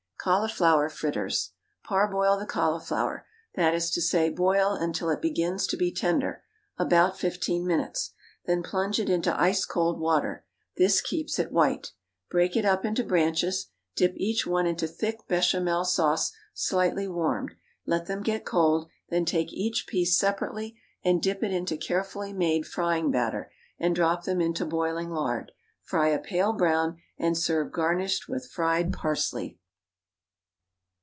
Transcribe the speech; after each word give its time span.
Cauliflower 0.23 0.87
Fritters. 0.87 1.49
Parboil 1.83 2.37
the 2.37 2.45
cauliflower 2.45 3.25
that 3.55 3.73
is 3.73 3.89
to 3.89 3.99
say, 4.03 4.29
boil 4.29 4.73
until 4.73 5.09
it 5.09 5.19
begins 5.19 5.65
to 5.65 5.75
be 5.75 5.91
tender 5.91 6.43
about 6.77 7.17
fifteen 7.17 7.65
minutes; 7.65 8.13
then 8.45 8.61
plunge 8.61 8.99
it 8.99 9.09
into 9.09 9.35
ice 9.35 9.65
cold 9.65 9.99
water; 9.99 10.45
this 10.77 11.01
keeps 11.01 11.39
it 11.39 11.51
white. 11.51 11.93
Break 12.29 12.55
it 12.55 12.65
up 12.65 12.85
into 12.85 13.03
branches. 13.03 13.71
Dip 13.95 14.13
each 14.15 14.45
one 14.45 14.67
into 14.67 14.85
thick 14.85 15.17
béchamel 15.27 15.87
sauce 15.87 16.31
slightly 16.53 17.07
warmed; 17.07 17.55
let 17.87 18.05
them 18.05 18.21
get 18.21 18.45
cold; 18.45 18.89
then 19.09 19.25
take 19.25 19.51
each 19.51 19.87
piece 19.87 20.15
separately 20.19 20.75
and 21.03 21.19
dip 21.19 21.41
it 21.41 21.51
into 21.51 21.77
carefully 21.77 22.31
made 22.31 22.67
frying 22.67 23.09
batter, 23.09 23.51
and 23.79 23.95
drop 23.95 24.25
them 24.25 24.39
into 24.39 24.65
boiling 24.67 25.09
lard; 25.09 25.51
fry 25.81 26.09
a 26.09 26.19
pale 26.19 26.53
brown, 26.53 27.01
and 27.17 27.39
serve 27.39 27.71
garnished 27.71 28.29
with 28.29 28.45
fried 28.47 28.93
parsley. 28.93 29.57